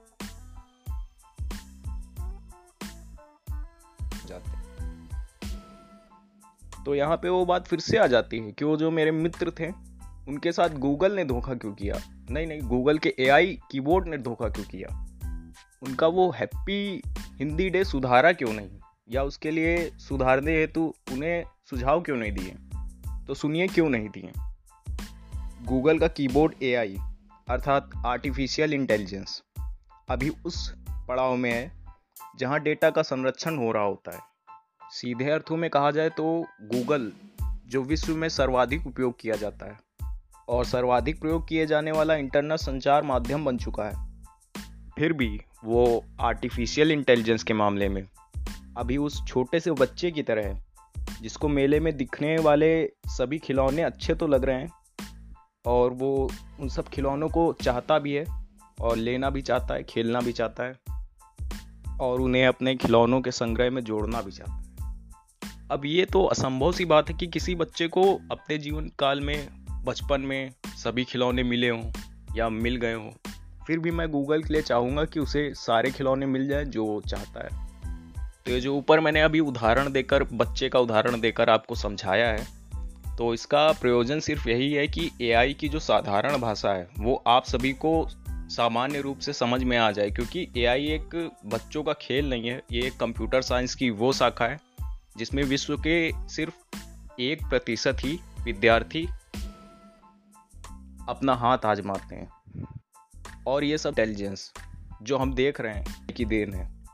तो 6.86 6.94
यहाँ 6.94 7.16
पे 7.16 7.28
वो 7.28 7.46
बात 7.46 7.66
फिर 7.66 7.80
से 7.80 7.98
आ 7.98 8.06
जाती 8.06 8.38
है 8.38 8.52
कि 8.52 8.64
वो 8.64 8.76
जो 8.76 8.90
मेरे 8.90 9.10
मित्र 9.10 9.50
थे, 9.50 9.68
उनके 10.28 10.52
साथ 10.52 10.68
गूगल 10.68 11.12
ने 11.12 11.24
धोखा 11.24 11.54
क्यों 11.54 11.74
किया? 11.74 12.00
नहीं 12.30 12.46
नहीं 12.46 12.60
गूगल 12.60 12.98
के 12.98 13.14
एआई 13.18 13.58
कीबोर्ड 13.70 14.08
ने 14.08 14.18
धोखा 14.18 14.48
क्यों 14.48 14.64
किया? 14.64 15.06
उनका 15.82 16.06
वो 16.06 16.30
हैप्पी 16.30 17.02
हिंदी 17.08 17.70
डे 17.70 17.84
सुधारा 17.84 18.32
क्यों 18.32 18.52
नहीं? 18.52 18.70
या 19.10 19.22
उसके 19.22 19.50
लिए 19.50 19.90
सुधारने 19.90 20.52
हेतु 20.52 20.94
उन्हें 21.12 21.44
सुझाव 21.70 22.02
क्यों 22.02 22.16
नहीं 22.16 22.32
दिए? 22.32 22.56
तो 23.26 23.34
सुनिए 23.34 23.68
क्यों 23.68 23.88
नहीं 23.88 24.08
दिए? 24.08 24.32
गूगल 25.64 25.98
का 25.98 26.08
कीबोर्ड 26.08 26.62
एआई 26.62 26.96
अर्थात 27.48 27.90
आर्टिफिशियल 28.06 28.74
इंटेलिजेंस 28.74 29.42
अभी 30.08 30.32
उस 30.46 30.74
पड़ाव 31.08 31.36
में 31.36 31.52
है 31.52 31.72
जहाँ 32.38 32.60
डेटा 32.60 32.90
का 32.90 33.02
संरक्षण 33.02 33.56
हो 33.56 33.72
रहा 33.72 33.82
होता 33.82 34.10
है। 34.10 34.35
सीधे 34.96 35.30
अर्थों 35.30 35.56
में 35.56 35.68
कहा 35.70 35.90
जाए 35.90 36.10
तो 36.10 36.24
गूगल 36.62 37.10
जो 37.68 37.82
विश्व 37.82 38.14
में 38.16 38.28
सर्वाधिक 38.28 38.86
उपयोग 38.86 39.18
किया 39.20 39.36
जाता 39.36 39.66
है 39.66 39.78
और 40.48 40.64
सर्वाधिक 40.64 41.20
प्रयोग 41.20 41.48
किए 41.48 41.66
जाने 41.66 41.92
वाला 41.92 42.14
इंटरनेट 42.14 42.58
संचार 42.58 43.02
माध्यम 43.02 43.44
बन 43.44 43.58
चुका 43.58 43.84
है। 43.84 44.06
फिर 44.98 45.12
भी 45.12 45.28
वो 45.64 46.04
आर्टिफिशियल 46.20 46.92
इंटेलिजेंस 46.92 47.42
के 47.42 47.54
मामले 47.54 47.88
में। 47.88 48.02
अभी 48.76 48.96
उस 48.96 49.24
छोटे 49.26 49.60
से 49.60 49.70
बच्चे 49.70 50.10
की 50.10 50.22
तरह 50.22 50.46
है, 50.46 50.64
जिसको 51.22 51.48
मेले 51.48 51.80
में 51.80 51.96
दिखने 51.96 52.36
वाले 52.38 52.70
सभी 53.08 53.38
खिलौने 53.38 53.82
अच्छे 53.82 54.14
तो 54.14 54.26
लग 54.26 54.44
रहे 54.44 54.60
हैं 54.60 54.70
और 55.66 55.90
वो 55.92 56.30
उन 56.60 56.68
सब 56.68 56.88
खिलौनों 56.88 57.28
को 57.28 57.52
चाहता 57.62 57.98
भी 57.98 58.12
है 58.12 58.24
और 58.80 58.96
लेना 58.96 59.30
भी 59.30 59.42
चाहता 59.42 59.74
है, 59.74 59.82
खेलना 59.82 60.20
भी 60.20 60.32
चाहता 60.32 60.64
है 60.64 61.98
और 62.00 62.20
उन्हें 62.20 62.46
अपने 62.46 62.74
खिलौनों 62.76 63.20
के 63.20 63.30
संग्रह 63.30 63.70
में 63.70 63.82
जोड़ना 63.82 64.22
भी 64.22 64.32
चाहता 64.32 64.52
है। 64.52 64.65
अब 65.70 65.84
ये 65.86 66.04
तो 66.04 66.22
असंभव 66.24 66.72
सी 66.72 66.84
बात 66.84 67.08
है 67.10 67.14
कि 67.14 67.26
किसी 67.26 67.54
बच्चे 67.54 67.86
को 67.88 68.02
अपने 68.32 68.58
जीवन 68.58 68.90
काल 68.98 69.20
में, 69.20 69.48
बचपन 69.84 70.20
में 70.20 70.50
सभी 70.76 71.04
खिलौने 71.04 71.42
मिले 71.42 71.68
हों 71.68 72.36
या 72.36 72.48
मिल 72.48 72.76
गए 72.76 72.92
हों, 72.94 73.10
फिर 73.66 73.78
भी 73.78 73.90
मैं 73.90 74.08
गूगल 74.10 74.42
के 74.42 74.52
लिए 74.52 74.62
चाहूँगा 74.62 75.04
कि 75.04 75.20
उसे 75.20 75.52
सारे 75.54 75.90
खिलौने 75.90 76.26
मिल 76.26 76.46
जाए 76.48 76.64
जो 76.64 76.84
वो 76.84 77.00
चाहता 77.00 77.44
है। 77.44 77.64
तो 78.46 78.52
ये 78.52 78.60
जो 78.60 78.74
ऊपर 78.76 79.00
मैंने 79.00 79.20
अभी 79.20 79.40
उदाहरण 79.40 79.90
देकर, 79.92 80.22
बच्चे 80.24 80.68
का 80.68 80.78
उदाहरण 80.78 81.20
देकर 81.20 81.50
आपको 81.50 81.74
समझाया 81.74 82.28
है 82.28 82.54
तो 83.18 83.32
इसका 83.34 83.70
प्रयोजन 83.72 84.20
सिर्फ़ 84.20 84.48
यही 84.48 84.72
है 84.72 84.86
कि 84.88 85.10
एआई 85.22 85.54
की 85.54 85.68
जो 85.68 85.78
साधारण 85.80 86.36
भाषा 86.38 86.72
है, 86.72 86.88
वो 86.98 87.22
आप 87.26 87.44
सभी 87.44 87.72
को 87.74 88.08
सामान्य 88.50 89.00
रूप 89.00 89.18
से 89.18 89.32
समझ 89.32 89.62
में 89.62 89.76
आ 89.76 89.90
जाए, 89.90 90.10
क्योंकि 90.10 90.46
एआई 90.56 90.86
एक 90.88 91.14
बच्चों 91.46 91.82
का 91.82 91.92
खेल 91.92 92.28
नहीं 92.30 92.48
है, 92.48 92.60
ये 92.72 92.86
एक 92.86 92.96
कंप्यूटर 92.96 93.42
साइंस 93.42 93.74
की 93.74 93.90
वो 93.92 94.12
शाखा 94.12 94.44
है। 94.44 94.58
जिसमें 95.16 95.42
विश्व 95.44 95.76
के 95.76 96.28
सिर्फ़ 96.28 96.54
एक 97.20 97.46
प्रतिशत 97.46 97.96
ही 98.00 98.20
विद्यार्थी 98.44 99.08
अपना 101.08 101.34
हाथ 101.34 101.58
आजमाते 101.66 102.16
हैं। 102.16 102.28
और 103.46 103.64
ये 103.64 103.78
सब 103.78 103.88
इंटेलिजेंस 103.88 104.52
जो 105.02 105.18
हम 105.18 105.34
देख 105.34 105.60
रहे 105.60 105.74
हैं 105.74 106.06
की 106.16 106.24
देन 106.24 106.54
है। 106.54 106.84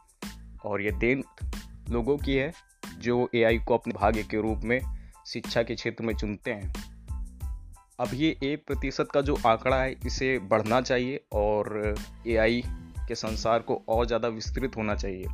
और 0.65 0.83
ये 0.83 0.91
देन 0.91 1.25
लोगों 1.91 2.19
की 2.19 2.35
है, 2.35 2.53
जो 2.99 3.31
एआई 3.35 3.59
को 3.59 3.75
अपने 3.75 3.95
भाग्य 3.95 4.23
के 4.23 4.43
रूप 4.43 4.61
में, 4.65 4.81
शिक्षा 5.27 5.63
के 5.63 5.75
क्षेत्र 5.75 6.05
में 6.05 6.15
चुनते 6.15 6.53
हैं। 6.53 6.75
अब 8.01 8.09
ये 8.13 8.39
एक 8.43 8.67
प्रतिशत 8.67 9.09
का 9.15 9.21
जो 9.21 9.39
आंकड़ा 9.47 9.83
है, 9.83 9.93
इसे 10.07 10.39
बढ़ना 10.39 10.81
चाहिए 10.81 11.25
और 11.33 11.95
एआई 12.27 12.63
के 13.09 13.15
संसार 13.15 13.59
को 13.59 13.83
और 13.89 14.07
ज़्यादा 14.07 14.29
विस्तृत 14.29 14.77
होना 14.77 14.95
चाहिए। 14.95 15.27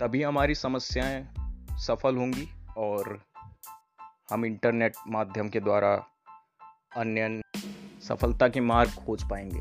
तभी 0.00 0.22
हमारी 0.22 0.54
समस्याएँ 0.54 1.28
सफल 1.78 2.16
होंगी 2.16 2.48
और 2.76 3.18
हम 4.30 4.44
इंटरनेट 4.44 4.96
माध्यम 5.08 5.48
के 5.48 5.60
द्वारा 5.60 5.94
अन्य 6.96 7.40
सफलता 8.02 8.48
के 8.48 8.60
मार्ग 8.60 8.90
खोज 9.06 9.22
पाएँगे। 9.30 9.60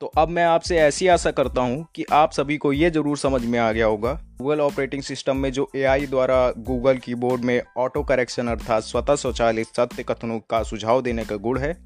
तो 0.00 0.06
अब 0.18 0.28
मैं 0.28 0.44
आपसे 0.44 0.78
ऐसी 0.78 1.06
आशा 1.08 1.30
करता 1.30 1.60
हूँ 1.60 1.86
कि 1.94 2.04
आप 2.12 2.32
सभी 2.32 2.56
को 2.56 2.72
ये 2.72 2.90
ज़रूर 2.90 3.18
समझ 3.18 3.44
में 3.44 3.58
आ 3.58 3.70
गया 3.72 3.86
होगा। 3.86 4.12
गूगल 4.38 4.60
ऑपरेटिंग 4.60 5.02
सिस्टम 5.02 5.36
में 5.36 5.50
जो 5.52 5.68
एआई 5.76 6.06
द्वारा 6.06 6.50
गूगल 6.58 6.98
कीबोर्ड 6.98 7.44
में 7.44 7.60
ऑटो 7.78 8.02
करेक्शन 8.02 8.48
अर्थात 8.48 8.82
स्वतः 8.82 9.16
स्वचालित 9.16 9.66
सत्य 9.66 10.02
कथनों 10.02 10.38
का 10.40 10.62
सुझाव 10.62 11.02
देने 11.02 11.24
का 11.24 11.36
गुण 11.36 11.58
है, 11.58 11.76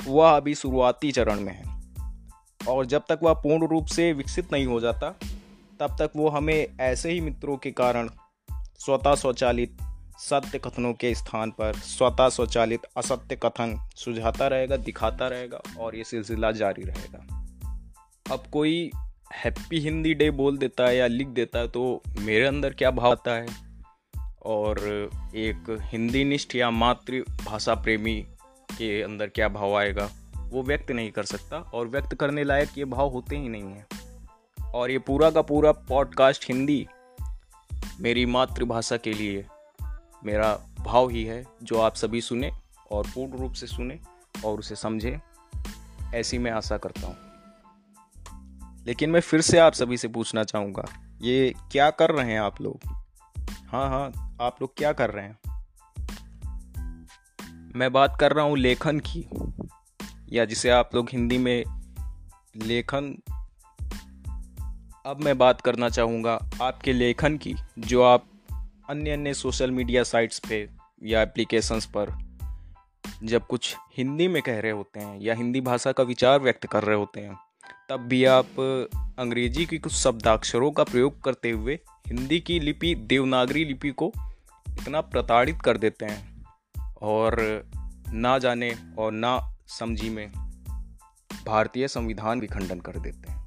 वह 0.00 0.30
अभी 0.30 0.54
शुरुआती 0.54 1.12
चरण 1.12 1.40
में 1.40 1.52
है। 1.52 1.74
और 2.60 2.86
जब 2.86 3.02
तक 3.08 3.20
वह 3.22 3.32
पूर्ण 3.32 3.66
रूप 3.66 3.86
से 3.86 4.12
विकसित 4.12 4.52
नहीं 4.52 4.66
हो 4.66 4.80
जाता, 4.80 5.10
तब 5.80 5.96
तक 5.98 6.10
वो 6.16 6.28
हमें 6.28 6.66
ऐसे 6.80 7.10
ही 7.10 7.20
मित्रों 7.20 7.56
के 7.56 7.70
कारण 7.70 8.08
स्वतः 8.78 9.14
स्वचालित 9.14 9.76
सत्य 10.18 10.58
कथनों 10.58 10.92
के 10.92 11.14
स्थान 11.14 11.50
पर 11.50 11.74
स्वतः 11.74 12.28
स्वचालित 12.28 12.80
असत्य 12.96 13.36
कथन 13.36 13.90
सुझाता 13.96 14.46
रहेगा, 14.48 14.76
दिखाता 14.76 15.28
रहेगा 15.28 15.60
और 15.78 15.96
ये 15.96 16.04
सिलसिला 16.04 16.50
जारी 16.52 16.82
रहेगा। 16.82 17.46
अब 18.30 18.44
कोई 18.52 18.90
हैप्पी 19.34 19.78
हिंदी 19.80 20.14
डे 20.14 20.30
बोल 20.30 20.58
देता 20.58 20.86
है 20.86 20.96
या 20.96 21.06
लिख 21.06 21.28
देता 21.28 21.58
है 21.58 21.68
तो 21.68 22.02
मेरे 22.18 22.46
अंदर 22.46 22.74
क्या 22.74 22.90
भाव 22.90 23.12
आता 23.12 23.30
है? 23.30 23.46
और 24.42 24.78
एक 25.34 25.76
हिंदी 25.80 26.24
निष्ठ 26.24 26.54
या 26.54 26.70
मातृभाषा 26.70 27.74
प्रेमी 27.74 28.14
के 28.72 29.02
अंदर 29.02 29.26
क्या 29.26 29.48
भाव 29.48 29.76
आएगा? 29.76 30.10
वो 30.38 30.62
व्यक्त 30.62 30.90
नहीं 30.90 31.10
कर 31.10 31.24
सकता 31.24 31.56
और 31.56 31.88
व्यक्त 31.88 32.14
करने 32.14 32.44
लायक 32.44 32.78
ये 32.78 32.84
भाव 32.84 33.08
होते 33.08 33.36
ही 33.36 33.48
नहीं 33.48 33.62
हैं। 33.62 33.86
और 34.74 34.90
ये 34.90 34.98
पूरा 34.98 35.30
का 35.30 35.42
पूरा 35.42 35.72
पॉडकास्ट 35.72 36.48
हिंदी 36.48 36.86
मेरी 38.00 38.26
मातृभाषा 38.26 38.96
के 38.96 39.12
लिए 39.12 39.46
मेरा 40.24 40.54
भाव 40.80 41.08
ही 41.08 41.24
है 41.24 41.44
जो 41.62 41.80
आप 41.80 41.94
सभी 41.94 42.20
सुने 42.20 42.50
और 42.90 43.06
पूर्ण 43.14 43.38
रूप 43.38 43.52
से 43.52 43.66
सुने 43.66 44.00
और 44.44 44.58
उसे 44.58 44.76
समझे, 44.76 45.20
ऐसी 46.14 46.38
मैं 46.38 46.50
आशा 46.50 46.76
करता 46.78 47.06
हूँ। 47.06 47.16
लेकिन 48.86 49.10
मैं 49.10 49.20
फिर 49.20 49.40
से 49.40 49.58
आप 49.58 49.72
सभी 49.72 49.96
से 49.96 50.08
पूछना 50.08 50.44
चाहूँगा, 50.44 50.84
ये 51.20 51.54
क्या 51.72 51.90
कर 51.90 52.10
रहे 52.10 52.32
हैं 52.32 52.40
आप 52.40 52.60
लोग? 52.60 52.80
हाँ 53.68 53.88
हाँ 53.88 54.36
आप 54.40 54.56
लोग 54.60 54.76
क्या 54.76 54.92
कर 54.92 55.10
रहे 55.10 55.24
हैं? 55.24 55.38
मैं 57.76 57.92
बात 57.92 58.16
कर 58.20 58.32
रहा 58.32 58.44
हूँ 58.44 58.58
लेखन 58.58 59.00
की, 59.00 59.28
या 60.28 60.44
जिसे 60.44 60.70
आप 60.70 60.94
लोग 60.94 61.08
हिंदी 61.12 61.38
में 61.38 61.64
लेखन 62.56 63.14
अब 65.06 65.20
मैं 65.20 65.38
बात 65.38 65.60
करना 65.60 65.88
चाहूँगा 65.88 66.50
आपके 66.62 66.92
लेखन 66.92 67.36
की, 67.36 67.54
जो 67.78 68.02
आप 68.02 68.26
अन्य 68.90 69.10
अन्य 69.10 69.34
सोशल 69.34 69.70
मीडिया 69.70 70.02
साइट्स 70.02 70.38
पे 70.38 70.68
या 71.02 71.22
एप्लीकेशंस 71.22 71.86
पर 71.86 72.10
जब 73.22 73.46
कुछ 73.46 73.76
हिंदी 73.96 74.28
में 74.28 74.42
कह 74.42 74.60
रहे 74.60 74.72
होते 74.72 75.00
हैं 75.00 75.20
या 75.20 75.34
हिंदी 75.34 75.60
भाषा 75.60 75.92
का 75.92 76.02
विचार 76.02 76.40
व्यक्त 76.40 76.66
कर 76.66 76.82
रहे 76.82 76.96
होते 76.96 77.20
हैं, 77.20 77.36
तब 77.88 78.00
भी 78.00 78.24
आप 78.24 78.46
अंग्रेज़ी 79.18 79.66
की 79.66 79.78
कुछ 79.78 79.92
शब्दाक्षरों 79.92 80.70
का 80.70 80.84
प्रयोग 80.84 81.22
करते 81.22 81.50
हुए 81.50 81.78
हिंदी 82.06 82.40
की 82.40 82.60
लिपि, 82.60 82.94
देवनागरी 82.94 83.64
लिपि 83.64 83.90
को 83.90 84.12
इतना 84.68 85.00
प्रताड़ित 85.00 85.62
कर 85.64 85.78
देते 85.78 86.04
हैं 86.04 86.46
और 87.02 87.64
ना 88.12 88.38
जाने 88.38 88.74
और 88.98 89.12
ना 89.12 89.54
समझी 89.66 90.10
में 90.10 90.32
भारतीय 91.46 91.88
संविधान 91.88 92.40
भी 92.40 92.46
खंडन 92.46 92.80
कर 92.80 92.98
देते 92.98 93.32
हैं। 93.32 93.45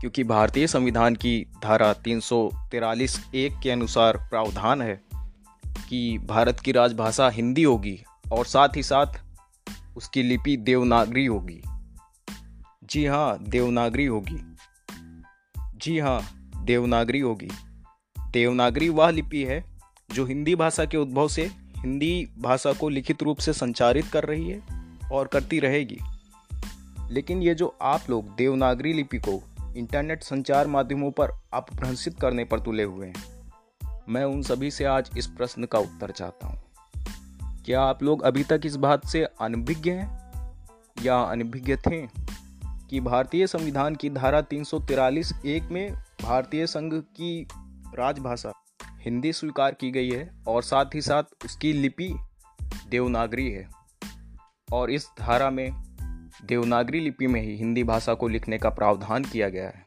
क्योंकि 0.00 0.24
भारतीय 0.24 0.66
संविधान 0.66 1.14
की 1.14 1.46
धारा 1.62 1.92
तीन 1.92 2.20
एक 3.34 3.60
के 3.62 3.70
अनुसार 3.70 4.16
प्रावधान 4.16 4.82
है 4.82 5.00
कि 5.88 6.18
भारत 6.18 6.60
की 6.60 6.72
राजभाषा 6.72 7.28
हिंदी 7.28 7.62
होगी 7.62 8.04
और 8.32 8.46
साथ 8.46 8.68
ही 8.76 8.82
साथ 8.82 9.06
उसकी 9.96 10.22
लिपि 10.22 10.56
देवनागरी 10.56 11.26
होगी। 11.26 11.62
जी 12.84 13.06
हाँ 13.06 13.38
देवनागरी 13.42 14.06
होगी। 14.06 14.56
जी 15.76 15.98
हाँ 15.98 16.50
देवनागरी 16.64 17.20
होगी। 17.20 17.50
देवनागरी 18.30 18.88
वह 18.88 19.10
लिपि 19.10 19.44
है 19.44 19.64
जो 20.14 20.26
हिंदी 20.26 20.54
भाषा 20.54 20.84
के 20.84 20.96
उद्भव 20.96 21.28
से 21.28 21.44
हिंदी 21.78 22.28
भाषा 22.38 22.72
को 22.72 22.88
लिखित 22.88 23.22
रूप 23.22 23.38
से 23.38 23.52
संचारित 23.52 24.06
कर 24.06 24.24
रही 24.24 24.50
है 24.50 24.62
और 25.12 25.26
करती 25.26 25.58
रहेगी। 25.58 25.98
लेकिन 27.10 27.42
ये 27.42 27.54
जो 27.54 27.76
आप 27.82 28.00
लोग 28.10 28.36
देवनागरी 28.36 28.92
लिपि 28.92 29.18
को 29.18 29.42
इंटरनेट 29.78 30.22
संचार 30.22 30.66
माध्यमों 30.66 31.10
पर 31.10 31.30
अपभ्रंशित 31.52 32.20
करने 32.20 32.44
पर 32.44 32.60
तुले 32.60 32.82
हुए 32.82 33.06
हैं। 33.06 33.50
मैं 34.08 34.24
उन 34.24 34.42
सभी 34.42 34.70
से 34.70 34.84
आज 34.84 35.10
इस 35.18 35.26
प्रश्न 35.26 35.64
का 35.64 35.78
उत्तर 35.78 36.10
चाहता 36.10 36.46
हूँ। 36.46 36.62
क्या 37.64 37.82
आप 37.82 38.02
लोग 38.02 38.22
अभी 38.22 38.44
तक 38.44 38.60
इस 38.64 38.76
बात 38.76 39.06
से 39.06 39.24
अनभिज्ञ 39.24 39.90
हैं? 39.90 40.28
या 41.02 41.18
अनभिज्ञ 41.18 41.76
थे 41.76 42.06
कि 42.90 43.00
भारतीय 43.00 43.46
संविधान 43.46 43.94
की 43.94 44.10
धारा 44.10 44.40
तीन 44.40 44.64
एक 45.46 45.68
में 45.70 45.94
भारतीय 46.22 46.66
संघ 46.66 46.94
की 46.94 47.48
राजभाषा 47.94 48.52
हिंदी 48.82 49.32
स्वीकार 49.32 49.74
की 49.74 49.90
गई 49.90 50.10
है 50.10 50.30
और 50.48 50.62
साथ 50.62 50.84
ही 50.94 51.00
साथ 51.00 51.22
उसकी 51.44 51.72
लिपि 51.72 52.18
देवनागरी 52.88 53.50
है 53.50 53.68
और 54.72 54.90
इस 54.90 55.08
धारा 55.18 55.50
में 55.50 55.87
देवनागरी 56.44 57.00
लिपि 57.00 57.26
में 57.26 57.42
ही 57.42 57.56
हिंदी 57.56 57.84
भाषा 57.84 58.14
को 58.14 58.28
लिखने 58.28 58.58
का 58.58 58.70
प्रावधान 58.70 59.24
किया 59.24 59.48
गया 59.48 59.68
है। 59.68 59.86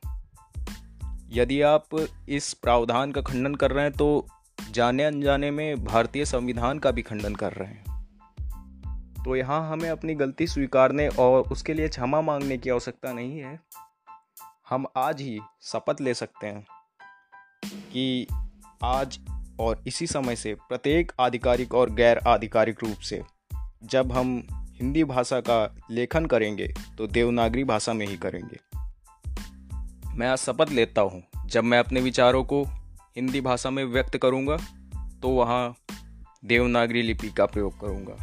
यदि 1.29 1.62
आप 1.62 1.84
इस 2.29 2.53
प्रावधान 2.53 3.12
का 3.12 3.22
खंडन 3.22 3.55
कर 3.55 3.72
रहे 3.72 3.84
हैं 3.84 3.93
तो 3.93 4.27
जाने 4.72 5.03
अनजाने 5.03 5.51
में 5.51 5.84
भारतीय 5.84 6.25
संविधान 6.25 6.79
का 6.79 6.91
भी 6.91 7.01
खंडन 7.01 7.36
कर 7.36 7.53
रहे 7.53 7.70
हैं। 7.70 7.91
तो 9.25 9.36
यहाँ 9.36 9.72
हमें 9.72 9.89
अपनी 9.89 10.15
गलती 10.15 10.48
स्वीकारने 10.48 11.08
और 11.08 11.41
उसके 11.41 11.74
लिए 11.74 11.88
क्षमा 11.88 12.22
मांगने 12.22 12.58
की 12.58 12.70
आवश्यकता 12.70 13.13
नहीं 13.13 13.39
है। 13.39 13.60
हम 14.70 14.86
आज 14.98 15.22
ही 15.22 15.39
शपथ 15.62 16.01
ले 16.01 16.13
सकते 16.13 16.48
हैं 16.48 16.65
कि 17.65 18.27
आज 18.84 19.20
और 19.60 19.84
इसी 19.88 20.08
समय 20.08 20.36
से 20.36 20.54
प्रत्येक 20.54 21.12
आधिकारिक 21.19 21.73
और 21.73 21.89
गैर 21.89 22.17
आधिकारिक 22.17 22.84
रूप 22.84 22.97
से 22.97 23.21
जब 23.84 24.12
हम 24.12 24.43
हिंदी 24.82 25.04
भाषा 25.04 25.39
का 25.39 25.58
लेखन 25.91 26.26
करेंगे 26.26 26.67
तो 26.98 27.08
देवनागरी 27.08 27.63
भाषा 27.63 27.94
में 27.94 28.06
ही 28.08 28.15
करेंगे। 28.17 28.60
मैं 30.10 30.28
आज 30.28 30.38
शपथ 30.38 30.72
लेता 30.72 31.02
हूँ। 31.02 31.22
जब 31.48 31.63
मैं 31.63 31.80
अपने 31.80 32.02
विचारों 32.02 32.44
को 32.44 32.63
हिंदी 33.15 33.41
भाषा 33.41 33.70
में 33.70 33.84
व्यक्त 33.86 34.17
करूँगा 34.17 34.58
तो 35.22 35.30
वहाँ 35.30 35.76
देवनागरी 36.46 37.02
लिपि 37.02 37.30
का 37.30 37.46
प्रयोग 37.46 37.80
करूँगा। 37.82 38.17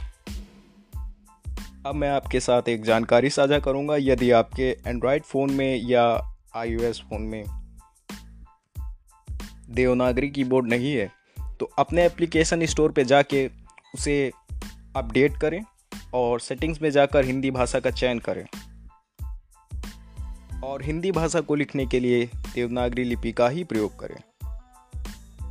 अब 1.87 1.95
मैं 1.95 2.11
आपके 2.11 2.41
साथ 2.41 2.69
एक 2.69 2.85
जानकारी 2.85 3.31
साझा 3.31 3.59
करूँगा। 3.59 3.97
यदि 4.01 4.31
आपके 4.33 4.71
एंड्रॉयड 4.87 5.23
फ़ोन 5.23 5.53
में 5.53 5.83
या 5.83 6.05
आईओएस 6.57 7.01
फ़ोन 7.01 7.23
में 7.23 7.45
देवनागरी 9.71 10.31
कीबोर्ड 10.31 10.69
नहीं 10.69 10.93
है 10.93 11.11
तो 11.61 11.71
अपने 11.79 12.07
एप्लीकेशन 12.07 12.67
स्टोर 12.67 12.93
पे 12.93 13.05
जाके 13.05 13.47
उसे 13.95 14.31
अपडेट 14.97 15.41
करें। 15.41 15.61
और 16.15 16.41
सेटिंग्स 16.41 16.83
में 16.83 16.91
जाकर 16.91 17.25
हिंदी 17.25 17.51
भाषा 17.51 17.81
का 17.81 17.91
चयन 17.91 18.19
करें। 18.19 18.47
और 20.65 20.83
हिंदी 20.83 21.13
भाषा 21.13 21.41
को 21.41 21.55
लिखने 21.55 21.87
के 21.87 22.01
लिए 22.01 22.31
देवनागरी 22.55 23.05
लिपि 23.05 23.33
का 23.33 23.49
ही 23.49 23.65
प्रयोग 23.65 23.99
करें। 23.99 24.21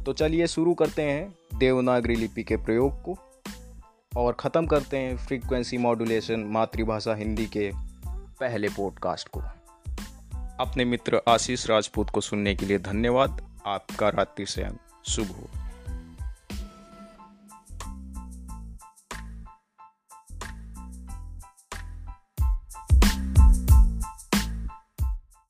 तो 0.04 0.14
चलिए 0.14 0.48
शुरू 0.48 0.74
करते 0.74 1.02
हैं 1.02 1.36
देवनागरी 1.58 2.16
लिपि 2.16 2.44
के 2.44 2.58
प्रयोग 2.58 3.04
को 3.04 3.18
और 4.18 4.34
ख़त्म 4.34 4.68
करते 4.68 4.98
हैं 4.98 5.18
फ्रीक्वेंसी 5.18 5.78
मॉड्यूलेशन 5.78 6.40
मातृभाषा 6.40 7.16
हिंदी 7.16 7.46
के 7.46 7.72
पहले 8.40 8.70
पॉडकास्ट 8.70 9.28
को। 9.28 9.40
अपने 10.60 10.86
मित्र 10.86 11.22
आशीष 11.28 11.70
राजपूत 11.70 12.10
को 12.10 12.22
सुनने 12.22 12.56
के 12.56 12.66
लिए 12.66 12.80
धन्यवाद। 12.80 13.62
आपका 13.66 14.10
रात्रि 14.10 14.46
से 14.46 14.68
शुभ 15.08 15.28
हो। 15.28 15.67